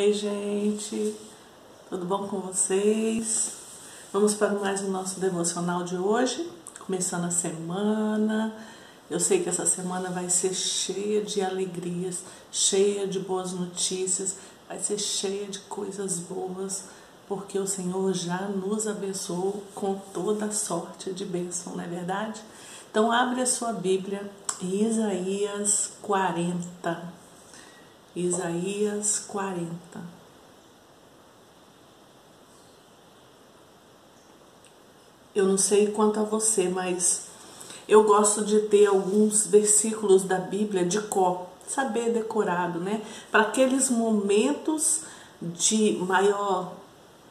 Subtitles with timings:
[0.00, 1.14] Ei, gente,
[1.90, 3.52] tudo bom com vocês?
[4.10, 6.50] Vamos para mais o nosso devocional de hoje,
[6.86, 8.50] começando a semana.
[9.10, 14.36] Eu sei que essa semana vai ser cheia de alegrias, cheia de boas notícias,
[14.66, 16.84] vai ser cheia de coisas boas,
[17.28, 22.40] porque o Senhor já nos abençoou com toda sorte de bênção, não é verdade?
[22.90, 24.30] Então, abre a sua Bíblia,
[24.62, 27.19] Isaías 40.
[28.14, 29.70] Isaías 40.
[35.34, 37.28] Eu não sei quanto a você, mas
[37.88, 43.02] eu gosto de ter alguns versículos da Bíblia de cor, saber decorado, né?
[43.30, 45.02] Para aqueles momentos
[45.40, 46.72] de maior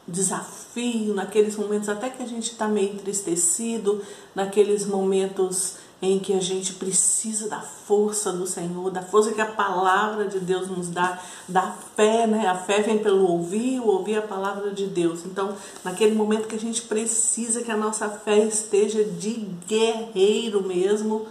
[0.08, 4.02] desafio, naqueles momentos até que a gente está meio entristecido,
[4.34, 9.46] naqueles momentos em que a gente precisa da força do Senhor, da força que a
[9.46, 12.46] palavra de Deus nos dá, da fé, né?
[12.46, 15.26] A fé vem pelo ouvir, o ouvir a palavra de Deus.
[15.26, 21.26] Então, naquele momento que a gente precisa que a nossa fé esteja de guerreiro mesmo,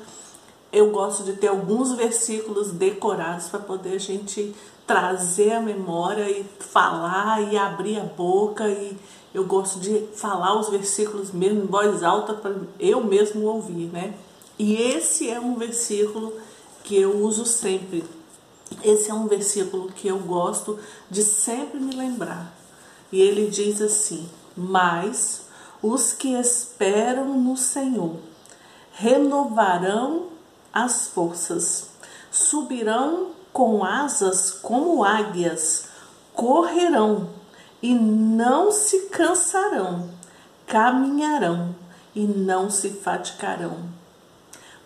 [0.72, 4.54] eu gosto de ter alguns versículos decorados para poder a gente
[4.86, 8.98] trazer a memória e falar e abrir a boca e
[9.34, 14.16] eu gosto de falar os versículos mesmo em voz alta para eu mesmo ouvir, né?
[14.60, 16.38] E esse é um versículo
[16.84, 18.04] que eu uso sempre.
[18.84, 20.78] Esse é um versículo que eu gosto
[21.10, 22.54] de sempre me lembrar.
[23.10, 25.44] E ele diz assim: Mas
[25.82, 28.18] os que esperam no Senhor
[28.92, 30.28] renovarão
[30.74, 31.92] as forças,
[32.30, 35.86] subirão com asas como águias,
[36.34, 37.30] correrão
[37.82, 40.10] e não se cansarão,
[40.68, 41.74] caminharão
[42.14, 43.98] e não se fatigarão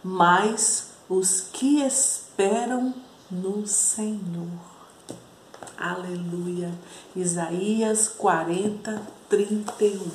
[0.03, 2.93] mas os que esperam
[3.31, 4.49] no Senhor.
[5.77, 6.73] Aleluia.
[7.15, 10.11] Isaías 40, 31.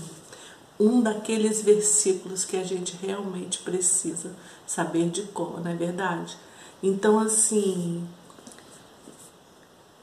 [0.79, 4.35] Um daqueles versículos que a gente realmente precisa
[4.67, 6.37] saber de cor, não é verdade?
[6.83, 8.07] Então, assim,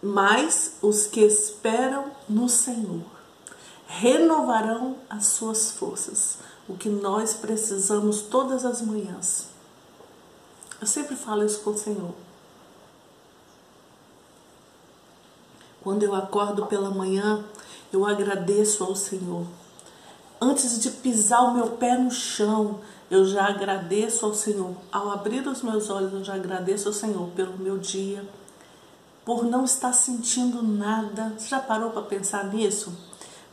[0.01, 3.05] mas os que esperam no Senhor
[3.87, 6.39] renovarão as suas forças.
[6.67, 9.54] O que nós precisamos todas as manhãs
[10.81, 12.13] eu sempre falo isso com o Senhor.
[15.81, 17.45] Quando eu acordo pela manhã,
[17.93, 19.45] eu agradeço ao Senhor.
[20.41, 24.75] Antes de pisar o meu pé no chão, eu já agradeço ao Senhor.
[24.91, 28.27] Ao abrir os meus olhos, eu já agradeço ao Senhor pelo meu dia,
[29.23, 31.33] por não estar sentindo nada.
[31.37, 32.91] Você já parou para pensar nisso?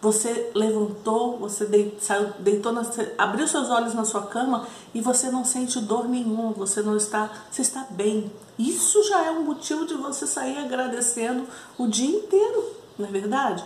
[0.03, 2.83] Você levantou, você deitou, deitou na,
[3.17, 7.31] abriu seus olhos na sua cama e você não sente dor nenhuma, você não está,
[7.49, 8.29] você está bem.
[8.59, 11.47] Isso já é um motivo de você sair agradecendo
[11.79, 12.65] o dia inteiro,
[12.99, 13.65] não é verdade?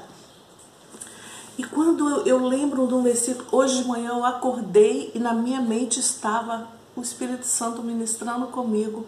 [1.57, 5.33] E quando eu, eu lembro de um versículo, hoje de manhã eu acordei e na
[5.33, 9.07] minha mente estava o Espírito Santo ministrando comigo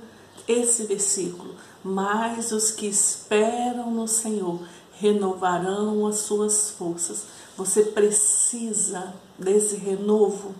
[0.48, 1.54] esse versículo.
[1.84, 4.60] Mas os que esperam no Senhor
[5.00, 7.24] renovarão as suas forças.
[7.56, 10.54] Você precisa desse renovo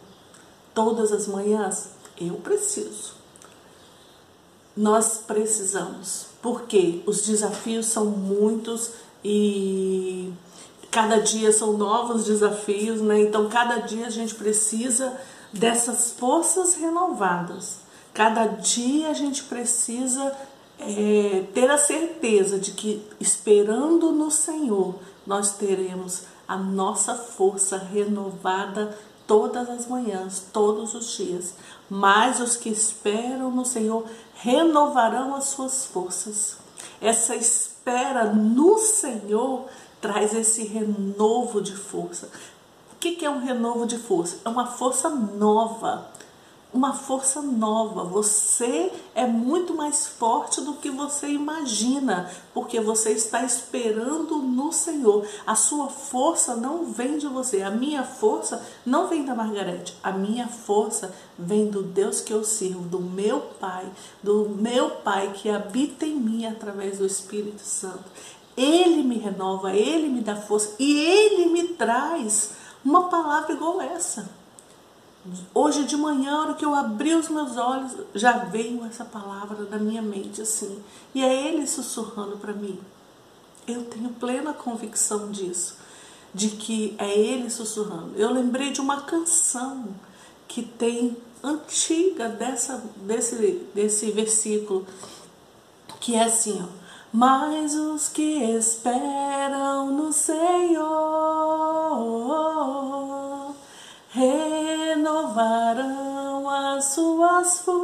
[0.75, 1.91] todas as manhãs?
[2.21, 3.15] Eu preciso.
[4.77, 8.93] Nós precisamos, porque os desafios são muitos
[9.25, 10.33] e
[10.91, 13.21] cada dia são novos desafios, né?
[13.21, 15.19] Então, cada dia a gente precisa
[15.53, 17.79] dessas forças renovadas.
[18.15, 20.33] Cada dia a gente precisa
[20.81, 24.95] é, ter a certeza de que esperando no Senhor
[25.27, 28.97] nós teremos a nossa força renovada
[29.27, 31.55] todas as manhãs, todos os dias.
[31.91, 36.57] Mas os que esperam no Senhor renovarão as suas forças.
[37.01, 39.67] Essa espera no Senhor
[40.01, 42.31] traz esse renovo de força.
[42.93, 44.39] O que é um renovo de força?
[44.45, 46.09] É uma força nova
[46.73, 48.05] uma força nova.
[48.05, 55.27] Você é muito mais forte do que você imagina, porque você está esperando no Senhor.
[55.47, 57.63] A sua força não vem de você.
[57.63, 59.97] A minha força não vem da Margarete.
[60.03, 63.91] A minha força vem do Deus que eu sirvo, do meu Pai,
[64.23, 68.05] do meu Pai que habita em mim através do Espírito Santo.
[68.57, 72.51] Ele me renova, ele me dá força e ele me traz
[72.85, 74.38] uma palavra igual essa
[75.55, 79.79] Hoje de manhã, hora que eu abri os meus olhos, já veio essa palavra na
[79.79, 80.83] minha mente assim.
[81.15, 82.79] E é ele sussurrando para mim.
[83.67, 85.77] Eu tenho plena convicção disso,
[86.33, 88.13] de que é ele sussurrando.
[88.17, 89.89] Eu lembrei de uma canção
[90.47, 93.37] que tem antiga dessa desse
[93.75, 94.87] desse versículo,
[96.01, 96.69] que é assim, ó:
[97.13, 101.68] mas os que esperam no Senhor
[106.79, 107.77] as suas forças,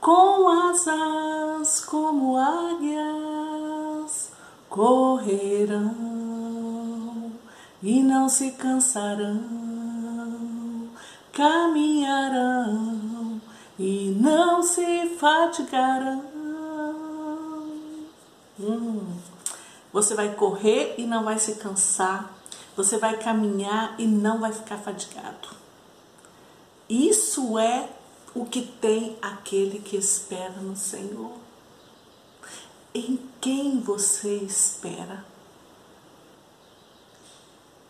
[0.00, 4.32] com asas como águias,
[4.68, 5.92] correrão
[7.80, 9.62] e não se cansarão
[11.32, 13.40] caminharão
[13.78, 16.22] e não se fatigarão.
[18.60, 19.21] Hum.
[19.92, 22.32] Você vai correr e não vai se cansar.
[22.76, 25.48] Você vai caminhar e não vai ficar fatigado.
[26.88, 27.88] Isso é
[28.34, 31.32] o que tem aquele que espera no Senhor.
[32.94, 35.24] Em quem você espera?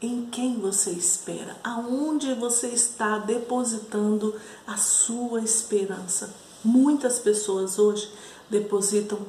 [0.02, 4.34] em quem você espera, aonde você está depositando
[4.66, 6.34] a sua esperança.
[6.64, 8.12] Muitas pessoas hoje
[8.50, 9.24] depositam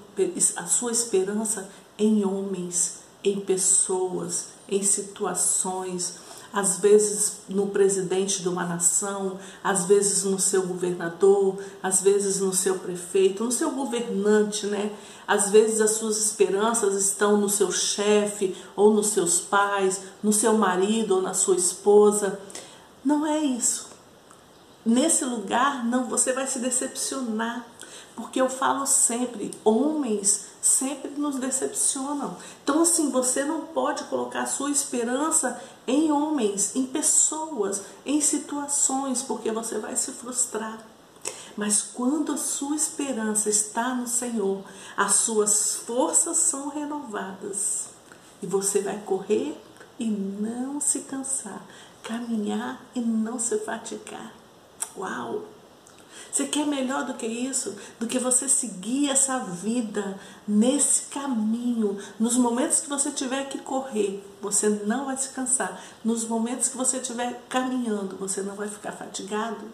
[0.56, 6.16] a sua esperança em homens, em pessoas, em situações,
[6.54, 12.54] às vezes no presidente de uma nação, às vezes no seu governador, às vezes no
[12.54, 14.92] seu prefeito, no seu governante, né?
[15.28, 20.54] Às vezes as suas esperanças estão no seu chefe, ou nos seus pais, no seu
[20.54, 22.40] marido ou na sua esposa.
[23.04, 23.88] Não é isso.
[24.86, 27.66] Nesse lugar, não, você vai se decepcionar,
[28.16, 32.38] porque eu falo sempre, homens sempre nos decepcionam.
[32.64, 39.52] Então, assim, você não pode colocar sua esperança em homens, em pessoas, em situações, porque
[39.52, 40.80] você vai se frustrar.
[41.58, 44.64] Mas quando a sua esperança está no Senhor,
[44.96, 47.90] as suas forças são renovadas
[48.42, 49.62] e você vai correr
[50.00, 51.62] e não se cansar,
[52.02, 54.34] caminhar e não se fatigar.
[54.98, 55.44] Uau!
[56.32, 57.76] Você quer melhor do que isso?
[58.00, 61.98] Do que você seguir essa vida nesse caminho.
[62.20, 65.82] Nos momentos que você tiver que correr, você não vai se cansar.
[66.04, 69.66] Nos momentos que você estiver caminhando, você não vai ficar fatigado.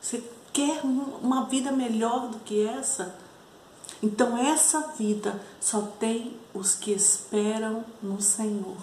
[0.00, 0.22] Você
[0.52, 3.16] quer uma vida melhor do que essa?
[4.02, 8.76] Então, essa vida só tem os que esperam no Senhor.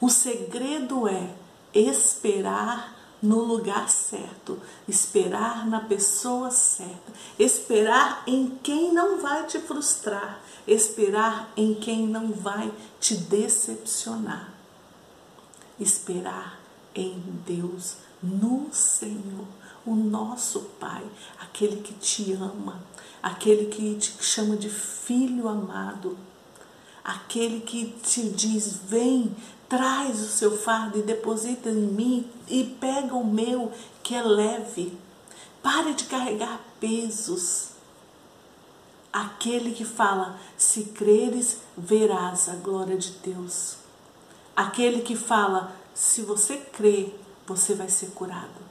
[0.00, 1.34] O segredo é
[1.74, 2.93] esperar
[3.24, 11.50] no lugar certo, esperar na pessoa certa, esperar em quem não vai te frustrar, esperar
[11.56, 14.52] em quem não vai te decepcionar.
[15.80, 16.60] Esperar
[16.94, 19.46] em Deus, no Senhor,
[19.86, 21.04] o nosso Pai,
[21.40, 22.80] aquele que te ama,
[23.22, 26.16] aquele que te chama de filho amado,
[27.02, 29.34] aquele que te diz: Vem,
[29.68, 33.72] traz o seu fardo e deposita em mim e pega o meu
[34.02, 34.98] que é leve.
[35.62, 37.70] Pare de carregar pesos.
[39.12, 43.76] Aquele que fala: se creres, verás a glória de Deus.
[44.54, 48.64] Aquele que fala: se você crer, você vai ser curado.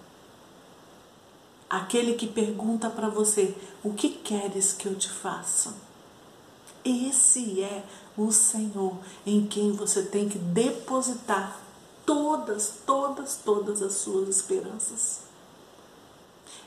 [1.69, 5.73] Aquele que pergunta para você: o que queres que eu te faça?
[6.85, 7.83] Esse é
[8.17, 11.59] o Senhor em quem você tem que depositar
[12.05, 15.21] todas, todas, todas as suas esperanças.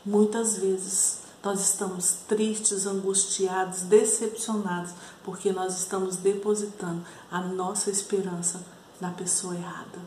[0.05, 4.93] Muitas vezes nós estamos tristes, angustiados, decepcionados,
[5.23, 8.65] porque nós estamos depositando a nossa esperança
[9.01, 10.01] na pessoa errada.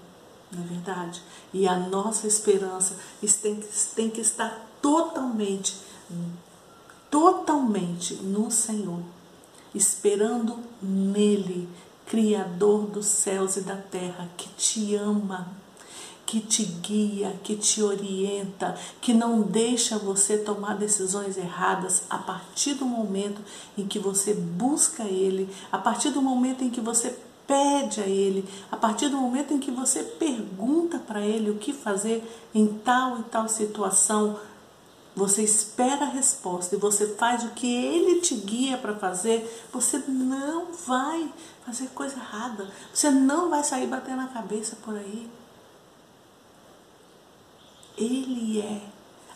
[0.52, 1.22] Não é verdade?
[1.54, 2.96] E a nossa esperança
[3.42, 3.62] tem
[3.96, 5.78] tem que estar totalmente,
[7.12, 9.04] totalmente no Senhor
[9.74, 11.68] esperando nele,
[12.06, 15.48] Criador dos céus e da terra, que te ama,
[16.26, 22.76] que te guia, que te orienta, que não deixa você tomar decisões erradas a partir
[22.76, 23.42] do momento
[23.78, 28.48] em que você busca Ele, a partir do momento em que você pede a Ele,
[28.72, 32.24] a partir do momento em que você pergunta para Ele o que fazer
[32.54, 34.40] em tal e tal situação,
[35.20, 39.98] você espera a resposta e você faz o que ele te guia para fazer, você
[40.08, 41.32] não vai
[41.66, 42.72] fazer coisa errada.
[42.94, 45.30] Você não vai sair batendo a cabeça por aí.
[47.98, 48.82] Ele é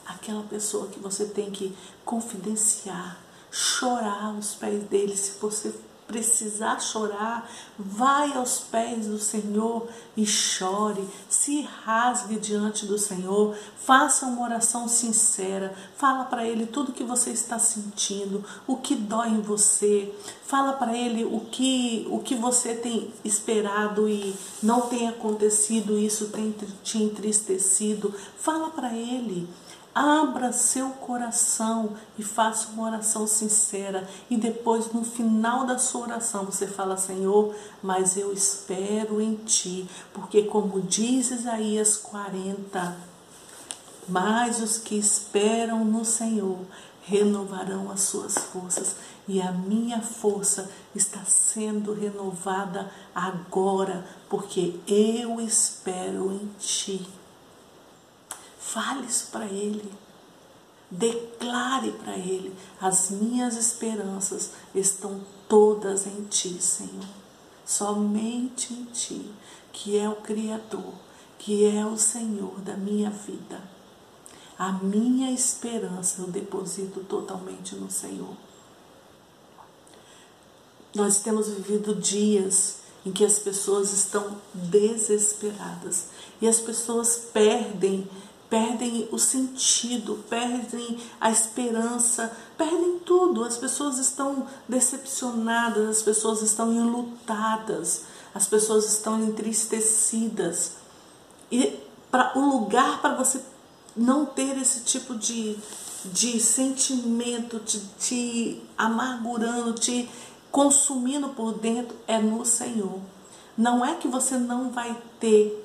[0.06, 1.76] aquela pessoa que você tem que
[2.06, 3.20] confidenciar,
[3.52, 5.76] chorar aos pés dele se você
[6.14, 14.28] precisar chorar, vai aos pés do Senhor e chore, se rasgue diante do Senhor, faça
[14.28, 19.42] uma oração sincera, fala para ele tudo que você está sentindo, o que dói em
[19.42, 20.14] você,
[20.46, 26.28] fala para ele o que o que você tem esperado e não tem acontecido, isso
[26.28, 26.54] tem
[26.84, 29.48] te entristecido, fala para ele.
[29.96, 34.08] Abra seu coração e faça uma oração sincera.
[34.28, 39.88] E depois, no final da sua oração, você fala: Senhor, mas eu espero em ti.
[40.12, 42.98] Porque, como diz Isaías 40,
[44.08, 46.60] mas os que esperam no Senhor
[47.04, 48.96] renovarão as suas forças.
[49.28, 57.08] E a minha força está sendo renovada agora, porque eu espero em ti.
[58.74, 59.94] Fale isso para Ele.
[60.90, 67.06] Declare para Ele: as minhas esperanças estão todas em Ti, Senhor.
[67.64, 69.32] Somente em Ti,
[69.72, 70.92] que é o Criador,
[71.38, 73.62] que é o Senhor da minha vida.
[74.58, 78.36] A minha esperança eu deposito totalmente no Senhor.
[80.96, 86.08] Nós temos vivido dias em que as pessoas estão desesperadas
[86.42, 88.10] e as pessoas perdem
[88.54, 93.44] perdem o sentido, perdem a esperança, perdem tudo.
[93.44, 100.74] As pessoas estão decepcionadas, as pessoas estão enlutadas, as pessoas estão entristecidas.
[101.52, 101.80] E
[102.12, 103.42] para o lugar para você
[103.98, 105.58] não ter esse tipo de,
[106.06, 110.08] de sentimento, te, te amargurando, te
[110.52, 113.00] consumindo por dentro, é no Senhor.
[113.58, 115.60] Não é que você não vai ter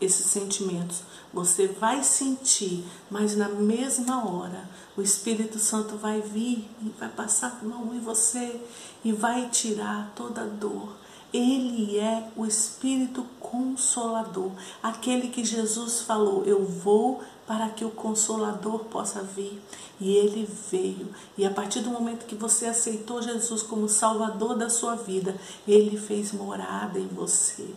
[0.00, 1.02] esses sentimentos.
[1.32, 7.58] Você vai sentir, mas na mesma hora o Espírito Santo vai vir e vai passar
[7.60, 8.60] a mão em você
[9.04, 10.94] e vai tirar toda a dor.
[11.32, 18.84] Ele é o Espírito Consolador, aquele que Jesus falou: Eu vou para que o Consolador
[18.84, 19.60] possa vir.
[20.00, 21.08] E ele veio.
[21.36, 25.36] E a partir do momento que você aceitou Jesus como Salvador da sua vida,
[25.66, 27.68] ele fez morada em você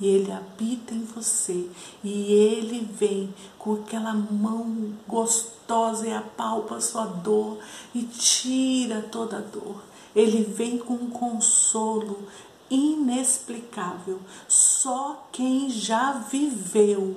[0.00, 1.68] e ele habita em você
[2.02, 7.58] e ele vem com aquela mão gostosa e apalpa sua dor
[7.94, 9.82] e tira toda a dor.
[10.16, 12.26] Ele vem com um consolo
[12.70, 14.20] inexplicável.
[14.48, 17.16] Só quem já viveu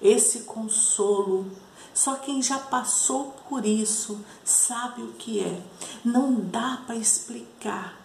[0.00, 1.46] esse consolo,
[1.94, 5.62] só quem já passou por isso sabe o que é.
[6.04, 8.01] Não dá para explicar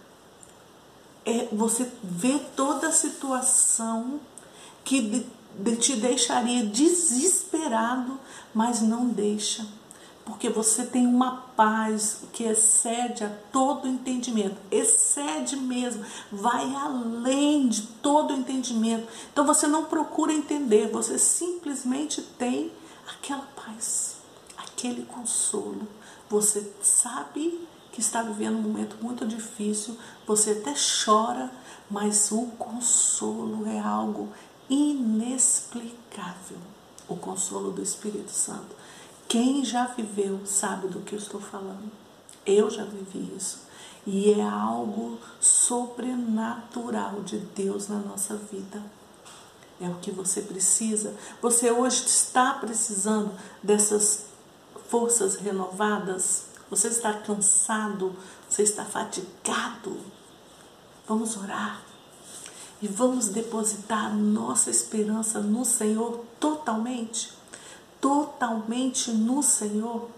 [1.28, 4.22] é, você vê toda a situação
[4.86, 5.26] que de,
[5.60, 8.18] de te deixaria desesperado,
[8.54, 9.68] mas não deixa.
[10.24, 17.82] Porque você tem uma paz que excede a todo entendimento, excede mesmo, vai além de
[18.02, 19.08] todo entendimento.
[19.32, 22.72] Então você não procura entender, você simplesmente tem
[23.08, 24.18] aquela paz,
[24.58, 25.88] aquele consolo.
[26.30, 27.68] Você sabe
[27.98, 31.50] que está vivendo um momento muito difícil, você até chora,
[31.90, 34.32] mas o consolo é algo
[34.70, 36.60] inexplicável
[37.08, 38.76] o consolo do Espírito Santo.
[39.28, 41.92] Quem já viveu sabe do que eu estou falando.
[42.46, 43.62] Eu já vivi isso.
[44.06, 48.80] E é algo sobrenatural de Deus na nossa vida.
[49.82, 51.16] É o que você precisa.
[51.42, 53.32] Você hoje está precisando
[53.64, 54.26] dessas
[54.88, 58.16] forças renovadas você está cansado,
[58.50, 59.98] você está fatigado.
[61.08, 61.82] Vamos orar
[62.82, 67.32] e vamos depositar nossa esperança no Senhor totalmente.
[68.00, 70.10] Totalmente no Senhor.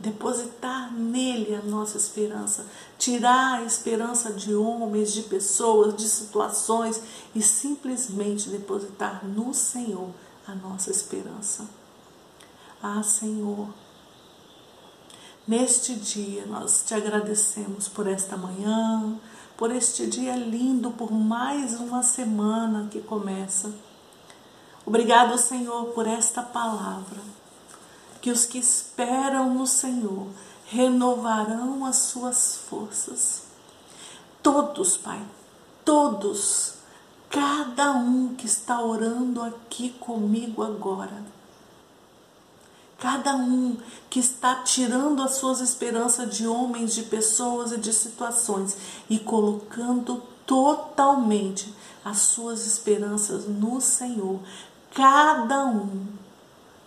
[0.00, 2.64] Depositar nele a nossa esperança,
[2.96, 7.02] tirar a esperança de homens, de pessoas, de situações
[7.34, 10.10] e simplesmente depositar no Senhor
[10.46, 11.68] a nossa esperança.
[12.80, 13.68] Ah, Senhor,
[15.48, 19.18] Neste dia, nós te agradecemos por esta manhã,
[19.56, 23.72] por este dia lindo, por mais uma semana que começa.
[24.84, 27.18] Obrigado, Senhor, por esta palavra.
[28.20, 30.26] Que os que esperam no Senhor
[30.66, 33.44] renovarão as suas forças.
[34.42, 35.22] Todos, Pai,
[35.82, 36.74] todos,
[37.30, 41.37] cada um que está orando aqui comigo agora
[42.98, 43.76] Cada um
[44.10, 48.76] que está tirando as suas esperanças de homens, de pessoas e de situações
[49.08, 51.72] e colocando totalmente
[52.04, 54.40] as suas esperanças no Senhor.
[54.92, 56.08] Cada um,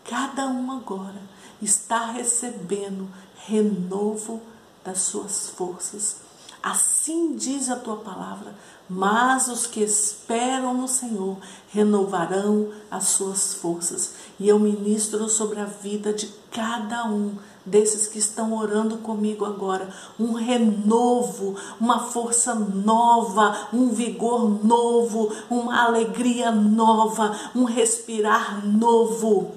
[0.04, 1.22] cada um agora
[1.62, 3.08] está recebendo
[3.46, 4.42] renovo
[4.84, 6.18] das suas forças.
[6.62, 8.54] Assim diz a tua palavra.
[8.88, 11.38] Mas os que esperam no Senhor
[11.70, 14.14] renovarão as suas forças.
[14.40, 19.90] E eu ministro sobre a vida de cada um desses que estão orando comigo agora,
[20.20, 29.54] um renovo, uma força nova, um vigor novo, uma alegria nova, um respirar novo,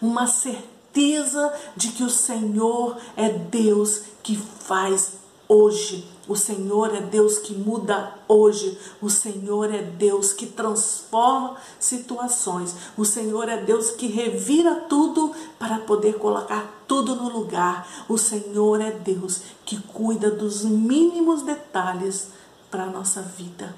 [0.00, 5.14] uma certeza de que o Senhor é Deus que faz
[5.48, 8.78] hoje o Senhor é Deus que muda hoje.
[9.00, 12.76] O Senhor é Deus que transforma situações.
[12.98, 17.88] O Senhor é Deus que revira tudo para poder colocar tudo no lugar.
[18.08, 22.28] O Senhor é Deus que cuida dos mínimos detalhes
[22.70, 23.74] para a nossa vida.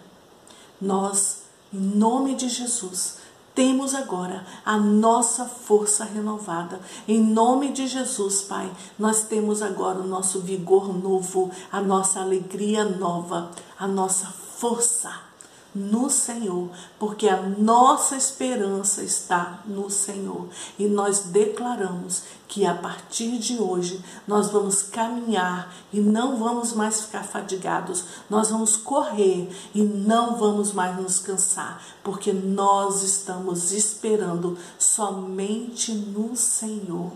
[0.80, 1.42] Nós,
[1.72, 3.19] em nome de Jesus,
[3.54, 6.80] temos agora a nossa força renovada.
[7.06, 12.84] Em nome de Jesus, Pai, nós temos agora o nosso vigor novo, a nossa alegria
[12.84, 15.29] nova, a nossa força
[15.74, 20.48] no Senhor, porque a nossa esperança está no Senhor.
[20.78, 27.02] E nós declaramos que a partir de hoje nós vamos caminhar e não vamos mais
[27.02, 34.58] ficar fadigados, nós vamos correr e não vamos mais nos cansar, porque nós estamos esperando
[34.78, 37.12] somente no Senhor.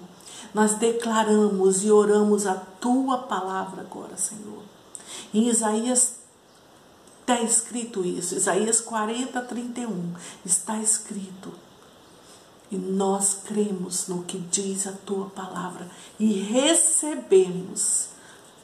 [0.54, 4.62] Nós declaramos e oramos a tua palavra agora, Senhor.
[5.32, 6.23] Em Isaías
[7.26, 10.12] Está escrito isso, Isaías 40, 31.
[10.44, 11.54] Está escrito.
[12.70, 15.88] E nós cremos no que diz a tua palavra
[16.20, 18.08] e recebemos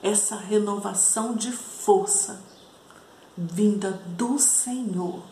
[0.02, 2.38] essa renovação de força
[3.34, 5.22] vinda do Senhor.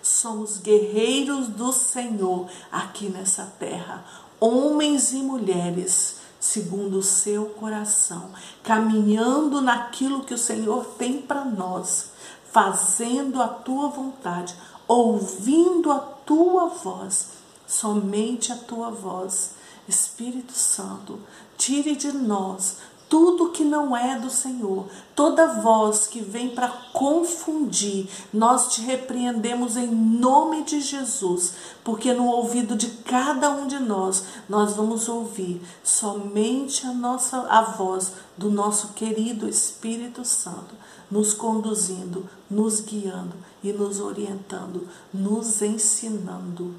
[0.00, 4.04] Somos guerreiros do Senhor aqui nessa terra,
[4.38, 8.30] homens e mulheres segundo o seu coração,
[8.62, 12.10] caminhando naquilo que o Senhor tem para nós
[12.52, 14.54] fazendo a tua vontade,
[14.86, 17.28] ouvindo a tua voz,
[17.66, 19.58] somente a tua voz.
[19.88, 21.18] Espírito Santo,
[21.56, 22.76] tire de nós
[23.10, 29.76] tudo que não é do Senhor, toda voz que vem para confundir, nós te repreendemos
[29.76, 35.60] em nome de Jesus, porque no ouvido de cada um de nós, nós vamos ouvir
[35.82, 40.76] somente a nossa a voz do nosso querido Espírito Santo
[41.10, 46.74] nos conduzindo, nos guiando e nos orientando, nos ensinando.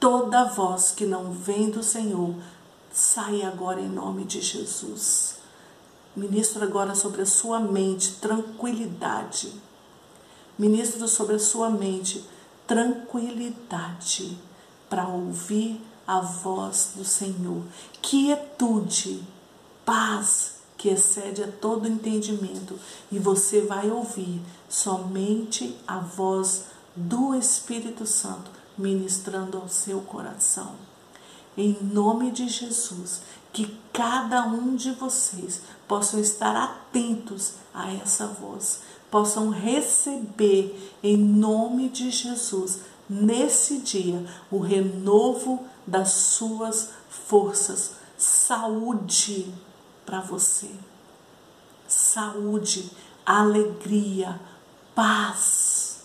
[0.00, 2.34] Toda voz que não vem do Senhor,
[2.92, 5.36] sai agora em nome de Jesus.
[6.16, 9.52] Ministro agora sobre a sua mente tranquilidade.
[10.58, 12.24] Ministro sobre a sua mente
[12.66, 14.38] tranquilidade
[14.88, 17.62] para ouvir a voz do Senhor.
[18.00, 19.22] Quietude,
[19.84, 22.78] paz, que excede a todo entendimento,
[23.10, 30.76] e você vai ouvir somente a voz do Espírito Santo ministrando ao seu coração.
[31.56, 38.82] Em nome de Jesus, que cada um de vocês possam estar atentos a essa voz,
[39.10, 49.52] possam receber em nome de Jesus nesse dia o renovo das suas forças, saúde
[50.08, 50.70] para você.
[51.86, 52.90] Saúde,
[53.26, 54.40] alegria,
[54.94, 55.98] paz,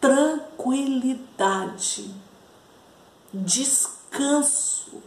[0.00, 2.10] tranquilidade,
[3.34, 5.02] descanso.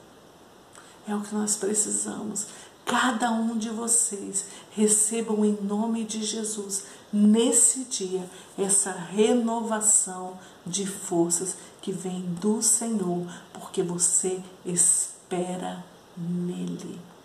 [1.07, 2.45] É o que nós precisamos.
[2.85, 11.57] Cada um de vocês recebam em nome de Jesus nesse dia essa renovação de forças
[11.81, 15.83] que vem do Senhor, porque você espera
[16.15, 17.16] nele.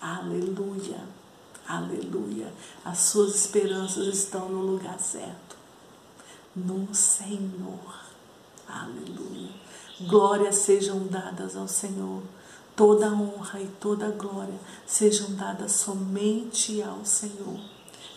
[0.00, 1.00] Aleluia,
[1.68, 2.52] aleluia.
[2.84, 5.56] As suas esperanças estão no lugar certo,
[6.56, 8.00] no Senhor.
[8.66, 9.50] Aleluia.
[10.00, 12.22] Glórias sejam dadas ao Senhor.
[12.74, 17.60] Toda honra e toda glória sejam dadas somente ao Senhor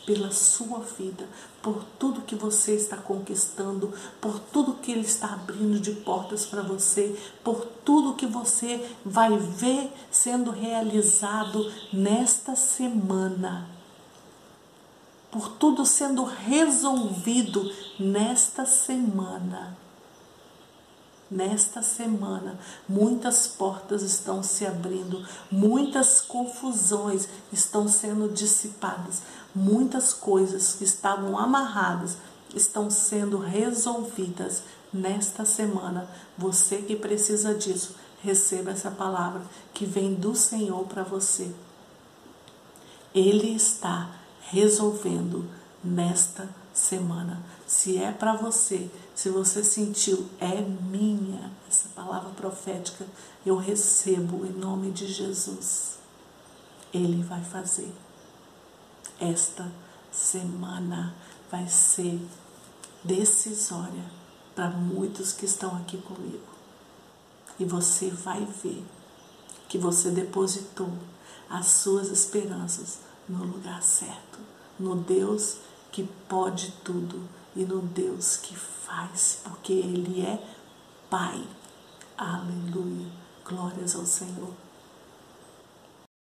[0.05, 1.27] pela sua vida,
[1.61, 6.61] por tudo que você está conquistando, por tudo que Ele está abrindo de portas para
[6.61, 13.69] você, por tudo que você vai ver sendo realizado nesta semana,
[15.31, 19.77] por tudo sendo resolvido nesta semana.
[21.31, 29.23] Nesta semana, muitas portas estão se abrindo, muitas confusões estão sendo dissipadas,
[29.55, 32.17] muitas coisas que estavam amarradas
[32.55, 36.07] estão sendo resolvidas nesta semana.
[36.37, 39.41] Você que precisa disso, receba essa palavra
[39.73, 41.51] que vem do Senhor para você.
[43.13, 44.09] Ele está
[44.49, 45.49] resolvendo
[45.83, 47.43] nesta semana.
[47.67, 53.05] Se é para você, se você sentiu, é minha essa palavra profética,
[53.45, 55.97] eu recebo em nome de Jesus.
[56.93, 57.91] Ele vai fazer.
[59.23, 59.71] Esta
[60.11, 61.15] semana
[61.49, 62.19] vai ser
[63.01, 64.03] decisória
[64.53, 66.53] para muitos que estão aqui comigo.
[67.57, 68.83] E você vai ver
[69.69, 70.91] que você depositou
[71.49, 74.39] as suas esperanças no lugar certo,
[74.77, 75.55] no Deus
[75.89, 77.23] que pode tudo
[77.55, 80.37] e no Deus que faz, porque Ele é
[81.09, 81.47] Pai.
[82.17, 83.07] Aleluia.
[83.45, 84.62] Glórias ao Senhor.